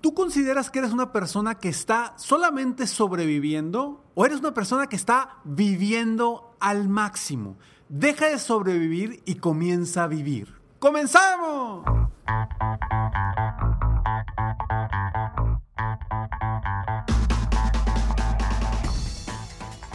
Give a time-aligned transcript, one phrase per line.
[0.00, 4.94] ¿Tú consideras que eres una persona que está solamente sobreviviendo o eres una persona que
[4.94, 7.56] está viviendo al máximo?
[7.88, 10.54] Deja de sobrevivir y comienza a vivir.
[10.78, 11.84] ¡Comenzamos!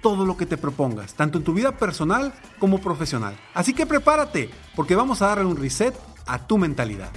[0.00, 3.38] todo lo que te propongas, tanto en tu vida personal como profesional.
[3.54, 5.94] Así que prepárate, porque vamos a darle un reset
[6.26, 7.10] a tu mentalidad.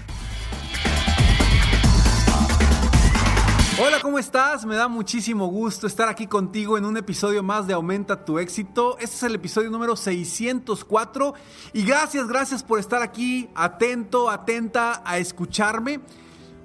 [3.84, 4.64] Hola, ¿cómo estás?
[4.64, 8.96] Me da muchísimo gusto estar aquí contigo en un episodio más de Aumenta tu éxito.
[9.00, 11.34] Este es el episodio número 604
[11.74, 16.00] y gracias, gracias por estar aquí atento, atenta a escucharme.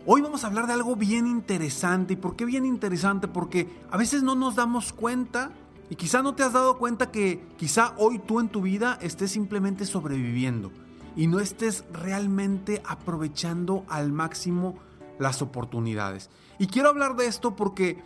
[0.05, 2.13] Hoy vamos a hablar de algo bien interesante.
[2.13, 3.29] ¿Y por qué bien interesante?
[3.29, 5.53] Porque a veces no nos damos cuenta
[5.89, 9.31] y quizá no te has dado cuenta que quizá hoy tú en tu vida estés
[9.31, 10.73] simplemente sobreviviendo
[11.15, 14.77] y no estés realmente aprovechando al máximo
[15.19, 16.31] las oportunidades.
[16.59, 18.03] Y quiero hablar de esto porque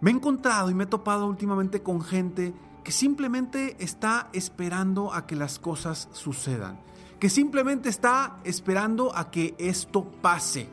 [0.00, 2.54] me he encontrado y me he topado últimamente con gente
[2.84, 6.78] que simplemente está esperando a que las cosas sucedan,
[7.18, 10.68] que simplemente está esperando a que esto pase,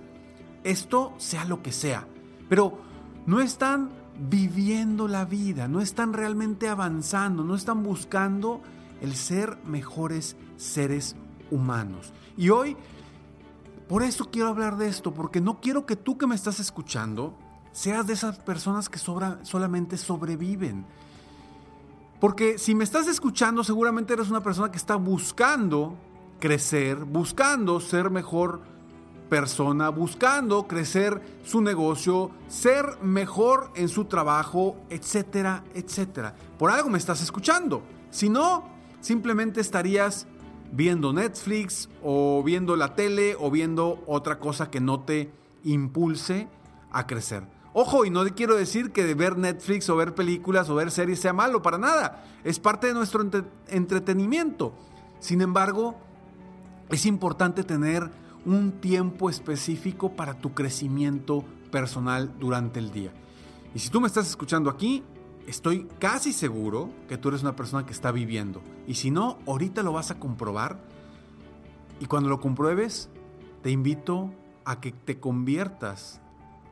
[0.63, 2.07] esto sea lo que sea,
[2.47, 2.77] pero
[3.25, 8.61] no están viviendo la vida, no están realmente avanzando, no están buscando
[9.01, 11.15] el ser mejores seres
[11.51, 12.13] humanos.
[12.37, 12.77] Y hoy,
[13.87, 17.37] por eso quiero hablar de esto, porque no quiero que tú que me estás escuchando
[17.71, 20.85] seas de esas personas que solamente sobreviven.
[22.19, 25.97] Porque si me estás escuchando, seguramente eres una persona que está buscando
[26.39, 28.61] crecer, buscando ser mejor
[29.29, 36.35] persona buscando crecer su negocio, ser mejor en su trabajo, etcétera, etcétera.
[36.57, 37.83] Por algo me estás escuchando.
[38.11, 38.63] Si no,
[39.01, 40.27] simplemente estarías
[40.71, 45.31] viendo Netflix o viendo la tele o viendo otra cosa que no te
[45.63, 46.47] impulse
[46.91, 47.43] a crecer.
[47.73, 51.33] Ojo, y no quiero decir que ver Netflix o ver películas o ver series sea
[51.33, 52.23] malo, para nada.
[52.43, 53.25] Es parte de nuestro
[53.67, 54.73] entretenimiento.
[55.19, 55.95] Sin embargo,
[56.89, 58.11] es importante tener
[58.45, 63.11] un tiempo específico para tu crecimiento personal durante el día.
[63.73, 65.03] Y si tú me estás escuchando aquí,
[65.47, 68.61] estoy casi seguro que tú eres una persona que está viviendo.
[68.87, 70.79] Y si no, ahorita lo vas a comprobar.
[71.99, 73.09] Y cuando lo compruebes,
[73.61, 74.33] te invito
[74.65, 76.21] a que te conviertas,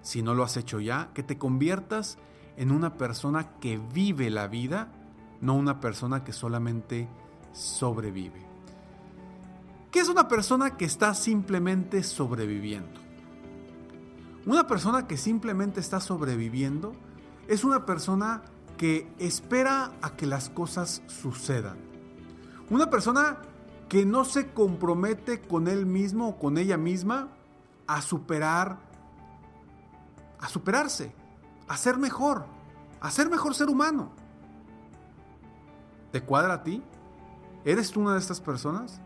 [0.02, 2.18] si no lo has hecho ya, que te conviertas
[2.58, 4.92] en una persona que vive la vida,
[5.40, 7.08] no una persona que solamente
[7.54, 8.51] sobrevive.
[9.92, 13.02] ¿Qué es una persona que está simplemente sobreviviendo?
[14.46, 16.94] Una persona que simplemente está sobreviviendo
[17.50, 18.42] es una persona
[18.78, 21.78] que espera a que las cosas sucedan.
[22.70, 23.40] Una persona
[23.90, 27.28] que no se compromete con él mismo o con ella misma
[27.86, 28.78] a superar,
[30.40, 31.14] a superarse,
[31.68, 32.46] a ser mejor,
[33.02, 34.14] a ser mejor ser humano.
[36.14, 36.82] ¿Te cuadra a ti?
[37.66, 39.02] ¿Eres tú una de estas personas?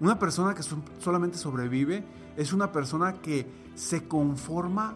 [0.00, 0.62] Una persona que
[1.00, 2.04] solamente sobrevive
[2.36, 4.94] es una persona que se conforma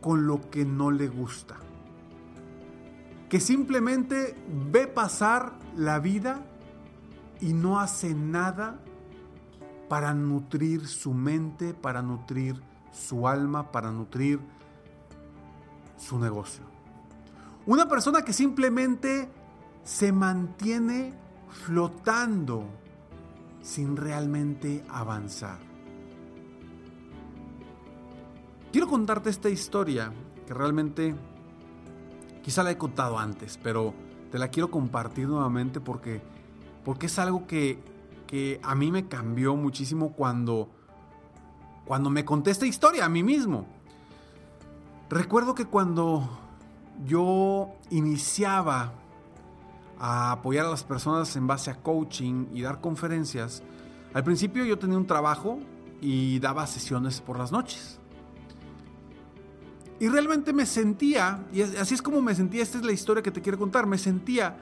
[0.00, 1.56] con lo que no le gusta.
[3.28, 4.34] Que simplemente
[4.70, 6.46] ve pasar la vida
[7.40, 8.80] y no hace nada
[9.88, 12.62] para nutrir su mente, para nutrir
[12.92, 14.40] su alma, para nutrir
[15.98, 16.64] su negocio.
[17.66, 19.28] Una persona que simplemente
[19.82, 21.12] se mantiene
[21.48, 22.66] flotando
[23.64, 25.58] sin realmente avanzar.
[28.70, 30.12] Quiero contarte esta historia
[30.46, 31.14] que realmente
[32.42, 33.94] quizá la he contado antes, pero
[34.30, 36.20] te la quiero compartir nuevamente porque,
[36.84, 37.82] porque es algo que,
[38.26, 40.68] que a mí me cambió muchísimo cuando,
[41.86, 43.66] cuando me conté esta historia a mí mismo.
[45.08, 46.28] Recuerdo que cuando
[47.06, 48.92] yo iniciaba
[49.98, 53.62] a apoyar a las personas en base a coaching y dar conferencias,
[54.12, 55.60] al principio yo tenía un trabajo
[56.00, 57.98] y daba sesiones por las noches.
[60.00, 63.30] Y realmente me sentía, y así es como me sentía, esta es la historia que
[63.30, 64.56] te quiero contar, me sentía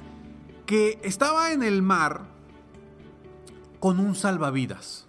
[0.67, 2.23] que estaba en el mar
[3.81, 5.07] con un salvavidas.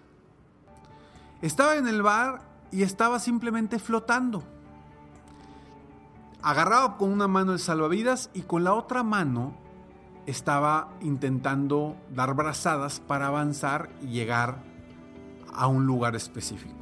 [1.42, 2.42] Estaba en el mar
[2.72, 4.44] y estaba simplemente flotando.
[6.42, 9.63] agarraba con una mano el salvavidas y con la otra mano
[10.26, 14.58] estaba intentando dar brazadas para avanzar y llegar
[15.54, 16.76] a un lugar específico.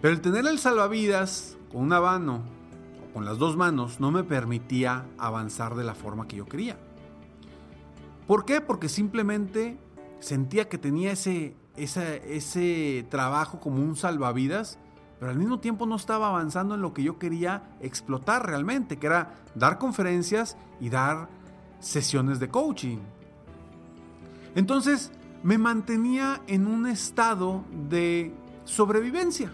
[0.00, 2.42] Pero el tener el salvavidas con una mano
[3.04, 6.78] o con las dos manos no me permitía avanzar de la forma que yo quería.
[8.26, 8.60] ¿Por qué?
[8.60, 9.78] Porque simplemente
[10.20, 14.78] sentía que tenía ese, ese trabajo como un salvavidas,
[15.18, 19.06] pero al mismo tiempo no estaba avanzando en lo que yo quería explotar realmente, que
[19.06, 21.28] era dar conferencias y dar
[21.80, 22.98] sesiones de coaching.
[24.54, 25.10] Entonces
[25.42, 28.32] me mantenía en un estado de
[28.64, 29.50] sobrevivencia.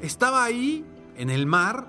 [0.00, 0.84] Estaba ahí
[1.16, 1.88] en el mar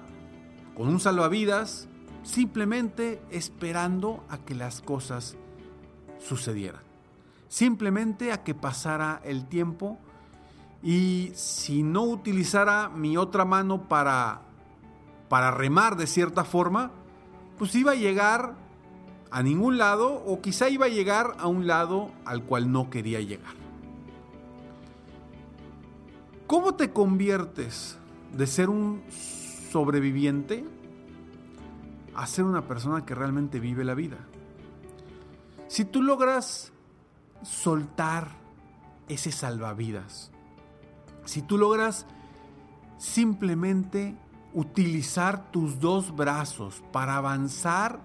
[0.75, 1.87] con un salvavidas,
[2.23, 5.37] simplemente esperando a que las cosas
[6.19, 6.81] sucedieran.
[7.47, 9.99] Simplemente a que pasara el tiempo
[10.83, 14.41] y si no utilizara mi otra mano para,
[15.29, 16.91] para remar de cierta forma,
[17.61, 18.55] pues iba a llegar
[19.29, 23.21] a ningún lado o quizá iba a llegar a un lado al cual no quería
[23.21, 23.53] llegar.
[26.47, 27.99] ¿Cómo te conviertes
[28.35, 30.65] de ser un sobreviviente
[32.15, 34.17] a ser una persona que realmente vive la vida?
[35.67, 36.71] Si tú logras
[37.43, 38.29] soltar
[39.07, 40.31] ese salvavidas,
[41.25, 42.07] si tú logras
[42.97, 44.15] simplemente
[44.53, 47.99] utilizar tus dos brazos para avanzar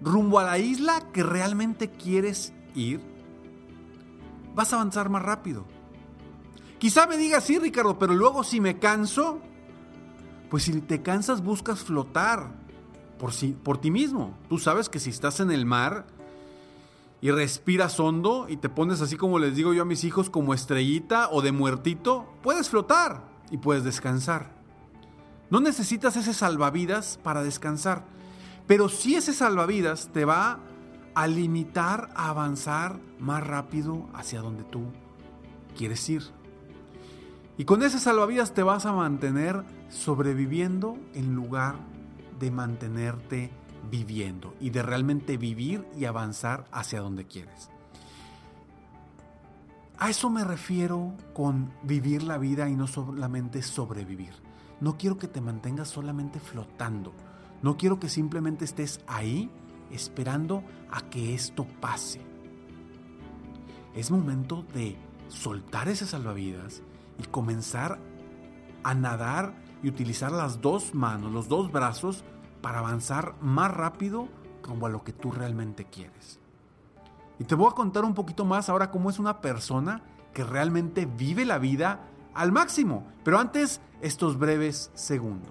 [0.00, 3.00] rumbo a la isla que realmente quieres ir,
[4.54, 5.64] vas a avanzar más rápido.
[6.78, 9.38] Quizá me digas, sí, Ricardo, pero luego si me canso,
[10.50, 12.50] pues si te cansas buscas flotar
[13.18, 14.36] por, si, por ti mismo.
[14.48, 16.06] Tú sabes que si estás en el mar
[17.20, 20.54] y respiras hondo y te pones así como les digo yo a mis hijos como
[20.54, 23.22] estrellita o de muertito, puedes flotar
[23.52, 24.61] y puedes descansar.
[25.52, 28.06] No necesitas ese salvavidas para descansar,
[28.66, 30.60] pero sí ese salvavidas te va
[31.14, 34.84] a limitar a avanzar más rápido hacia donde tú
[35.76, 36.22] quieres ir.
[37.58, 41.74] Y con ese salvavidas te vas a mantener sobreviviendo en lugar
[42.40, 43.50] de mantenerte
[43.90, 47.71] viviendo y de realmente vivir y avanzar hacia donde quieres.
[49.98, 54.34] A eso me refiero con vivir la vida y no solamente sobrevivir.
[54.80, 57.12] No quiero que te mantengas solamente flotando.
[57.62, 59.50] No quiero que simplemente estés ahí
[59.90, 62.20] esperando a que esto pase.
[63.94, 64.96] Es momento de
[65.28, 66.82] soltar ese salvavidas
[67.18, 68.00] y comenzar
[68.82, 72.24] a nadar y utilizar las dos manos, los dos brazos
[72.60, 74.28] para avanzar más rápido
[74.62, 76.41] como a lo que tú realmente quieres.
[77.42, 80.00] Y te voy a contar un poquito más ahora cómo es una persona
[80.32, 83.04] que realmente vive la vida al máximo.
[83.24, 85.50] Pero antes, estos breves segundos.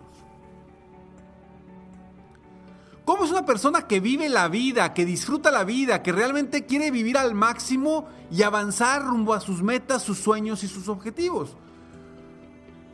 [3.03, 6.91] ¿Cómo es una persona que vive la vida, que disfruta la vida, que realmente quiere
[6.91, 11.57] vivir al máximo y avanzar rumbo a sus metas, sus sueños y sus objetivos?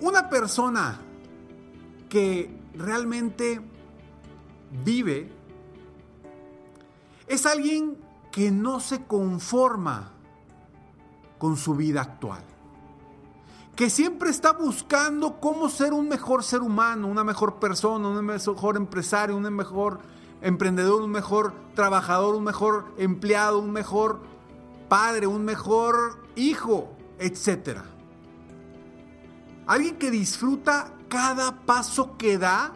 [0.02, 1.00] Una persona
[2.10, 3.62] que realmente
[4.84, 5.30] vive
[7.28, 8.07] es alguien
[8.38, 10.12] que no se conforma
[11.40, 12.44] con su vida actual
[13.76, 18.78] que siempre está buscando cómo ser un mejor ser humano, una mejor persona, un mejor
[18.78, 20.02] empresario, un mejor
[20.42, 24.22] emprendedor, un mejor trabajador, un mejor empleado, un mejor
[24.88, 27.82] padre, un mejor hijo, etc.
[29.66, 32.74] Alguien que disfruta cada paso que da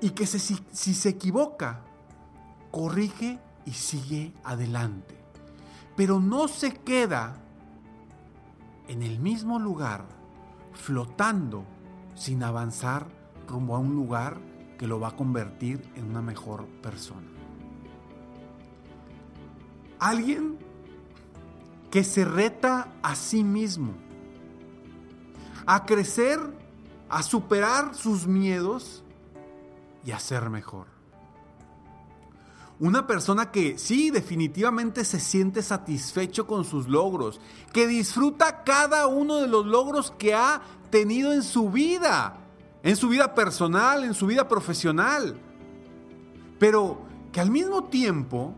[0.00, 1.87] y que si, se equivoca,
[2.78, 5.16] corrige y sigue adelante.
[5.96, 7.42] Pero no se queda
[8.86, 10.04] en el mismo lugar,
[10.74, 11.64] flotando
[12.14, 13.08] sin avanzar
[13.48, 14.38] rumbo a un lugar
[14.78, 17.26] que lo va a convertir en una mejor persona.
[19.98, 20.56] Alguien
[21.90, 23.94] que se reta a sí mismo,
[25.66, 26.38] a crecer,
[27.08, 29.02] a superar sus miedos
[30.04, 30.97] y a ser mejor.
[32.80, 37.40] Una persona que sí, definitivamente se siente satisfecho con sus logros,
[37.72, 42.38] que disfruta cada uno de los logros que ha tenido en su vida,
[42.84, 45.36] en su vida personal, en su vida profesional,
[46.60, 47.00] pero
[47.32, 48.54] que al mismo tiempo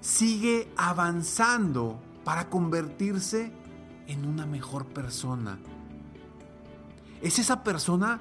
[0.00, 3.52] sigue avanzando para convertirse
[4.06, 5.58] en una mejor persona.
[7.20, 8.20] Es esa persona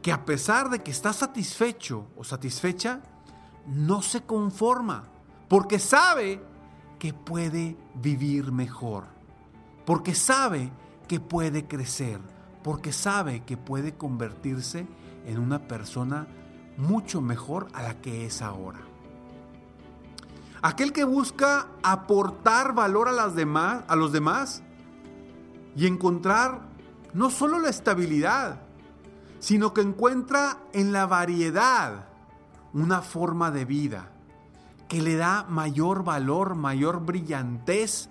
[0.00, 3.02] que a pesar de que está satisfecho o satisfecha,
[3.66, 5.04] no se conforma,
[5.48, 6.42] porque sabe
[6.98, 9.04] que puede vivir mejor,
[9.84, 10.72] porque sabe
[11.08, 12.20] que puede crecer,
[12.62, 14.86] porque sabe que puede convertirse
[15.26, 16.26] en una persona
[16.76, 18.80] mucho mejor a la que es ahora.
[20.62, 24.62] Aquel que busca aportar valor a, las demás, a los demás
[25.74, 26.60] y encontrar
[27.14, 28.62] no solo la estabilidad,
[29.40, 32.11] sino que encuentra en la variedad
[32.72, 34.10] una forma de vida
[34.88, 38.08] que le da mayor valor, mayor brillantez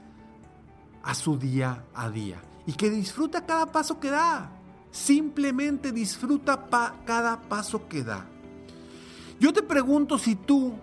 [1.04, 4.52] a su día a día y que disfruta cada paso que da.
[4.92, 6.68] Simplemente disfruta
[7.06, 8.26] cada paso que da.
[9.40, 10.74] Yo te pregunto si tú,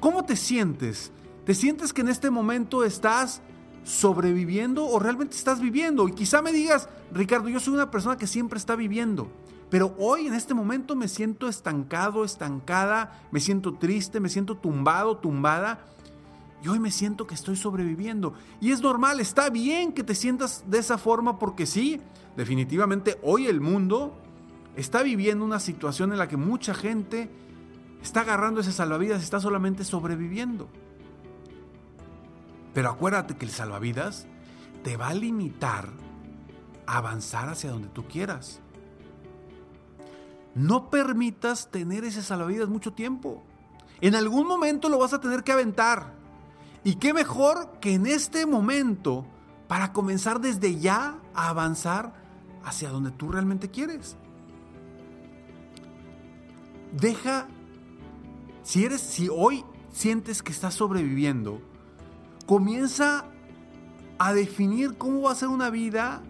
[0.00, 1.12] ¿cómo te sientes?
[1.46, 3.42] ¿Te sientes que en este momento estás
[3.84, 6.08] sobreviviendo o realmente estás viviendo?
[6.08, 9.30] Y quizá me digas, Ricardo, yo soy una persona que siempre está viviendo.
[9.72, 15.16] Pero hoy en este momento me siento estancado, estancada, me siento triste, me siento tumbado,
[15.16, 15.86] tumbada.
[16.62, 18.34] Y hoy me siento que estoy sobreviviendo.
[18.60, 22.02] Y es normal, está bien que te sientas de esa forma porque sí,
[22.36, 24.14] definitivamente hoy el mundo
[24.76, 27.30] está viviendo una situación en la que mucha gente
[28.02, 30.68] está agarrando ese salvavidas está solamente sobreviviendo.
[32.74, 34.26] Pero acuérdate que el salvavidas
[34.84, 35.88] te va a limitar
[36.86, 38.60] a avanzar hacia donde tú quieras.
[40.54, 43.42] No permitas tener ese salvavidas mucho tiempo.
[44.00, 46.12] En algún momento lo vas a tener que aventar.
[46.84, 49.24] Y qué mejor que en este momento
[49.68, 52.12] para comenzar desde ya a avanzar
[52.64, 54.16] hacia donde tú realmente quieres.
[56.92, 57.46] Deja,
[58.62, 61.60] si eres, si hoy sientes que estás sobreviviendo,
[62.46, 63.24] comienza
[64.18, 66.22] a definir cómo va a ser una vida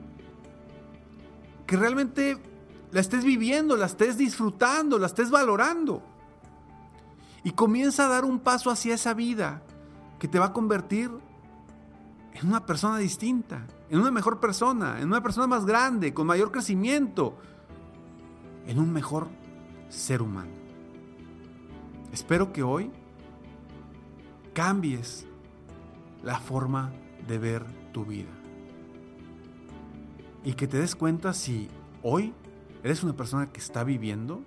[1.66, 2.38] que realmente
[2.92, 6.02] la estés viviendo, la estés disfrutando, la estés valorando.
[7.42, 9.62] Y comienza a dar un paso hacia esa vida
[10.18, 11.10] que te va a convertir
[12.34, 16.52] en una persona distinta, en una mejor persona, en una persona más grande, con mayor
[16.52, 17.36] crecimiento,
[18.66, 19.28] en un mejor
[19.88, 20.52] ser humano.
[22.12, 22.90] Espero que hoy
[24.52, 25.26] cambies
[26.22, 26.92] la forma
[27.26, 28.30] de ver tu vida
[30.44, 31.68] y que te des cuenta si
[32.02, 32.34] hoy
[32.82, 34.42] ¿Eres una persona que está viviendo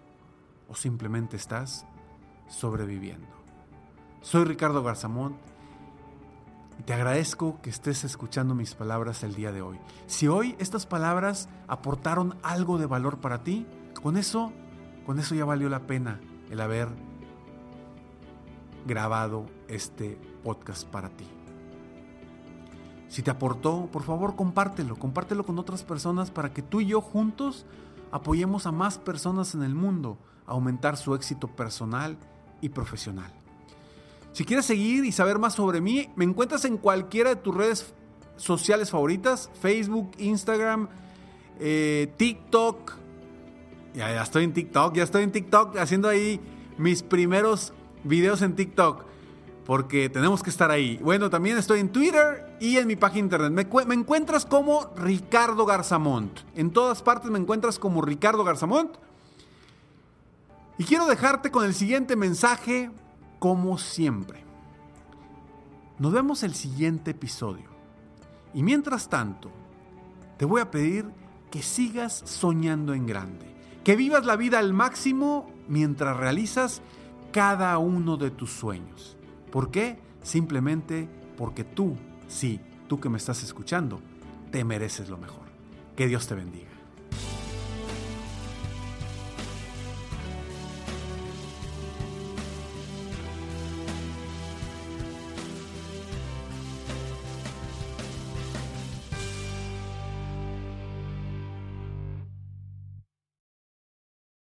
[0.68, 1.86] o simplemente estás
[2.50, 3.28] sobreviviendo?
[4.22, 5.38] Soy Ricardo Garzamont
[6.78, 9.80] y te agradezco que estés escuchando mis palabras el día de hoy.
[10.08, 13.66] Si hoy estas palabras aportaron algo de valor para ti,
[14.02, 14.52] con eso,
[15.06, 16.90] con eso ya valió la pena el haber
[18.86, 21.26] grabado este podcast para ti.
[23.08, 27.00] Si te aportó, por favor compártelo, compártelo con otras personas para que tú y yo
[27.00, 27.66] juntos
[28.16, 30.18] apoyemos a más personas en el mundo
[30.48, 32.18] a aumentar su éxito personal
[32.62, 33.30] y profesional.
[34.32, 37.94] Si quieres seguir y saber más sobre mí, me encuentras en cualquiera de tus redes
[38.38, 40.88] sociales favoritas, Facebook, Instagram,
[41.60, 42.94] eh, TikTok.
[43.94, 46.40] Ya, ya estoy en TikTok, ya estoy en TikTok haciendo ahí
[46.78, 47.74] mis primeros
[48.06, 49.04] videos en TikTok
[49.66, 51.00] porque tenemos que estar ahí.
[51.04, 53.52] Bueno, también estoy en Twitter y en mi página internet.
[53.52, 56.40] Me, me, encuentras como Ricardo Garzamont.
[56.56, 58.92] En todas partes me encuentras como Ricardo Garzamont.
[60.78, 62.92] Y quiero dejarte con el siguiente mensaje,
[63.40, 64.44] como siempre.
[65.98, 67.70] Nos vemos el siguiente episodio.
[68.54, 69.52] Y mientras tanto,
[70.38, 71.06] te voy a pedir
[71.50, 73.56] que sigas soñando en grande.
[73.84, 76.82] Que vivas la vida al máximo mientras realizas
[77.32, 79.16] cada uno de tus sueños.
[79.52, 80.00] ¿Por qué?
[80.22, 81.08] Simplemente
[81.38, 81.96] porque tú,
[82.28, 84.00] sí, tú que me estás escuchando,
[84.52, 85.46] te mereces lo mejor.
[85.96, 86.75] Que Dios te bendiga.